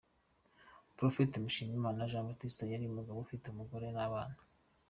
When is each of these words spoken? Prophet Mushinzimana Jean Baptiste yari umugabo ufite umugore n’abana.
Prophet 0.97 1.31
Mushinzimana 1.43 2.09
Jean 2.11 2.25
Baptiste 2.27 2.63
yari 2.73 2.85
umugabo 2.87 3.17
ufite 3.25 3.45
umugore 3.49 3.87
n’abana. 3.95 4.37